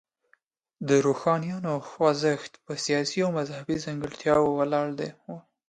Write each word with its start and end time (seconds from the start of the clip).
د 0.87 0.89
روښانیانو 1.05 1.73
خوځښت 1.89 2.53
په 2.65 2.73
سیاسي 2.85 3.19
او 3.25 3.31
مذهبي 3.39 3.75
ځانګړتیاوو 3.85 4.55
ولاړ 4.59 4.87
و. 4.97 5.03